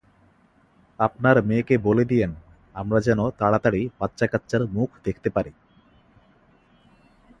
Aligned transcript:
আপনাদের 0.99 1.43
মেয়েকে 1.43 1.75
বলে 1.77 2.03
দিয়েন, 2.05 2.31
আমরা 2.75 2.99
যেন 3.01 3.19
তাড়াতাড়ি 3.39 3.81
বাচ্চাকাচ্চার 3.99 4.61
মুখ 4.67 4.89
দেখতে 5.03 5.29
পারি। 5.29 5.51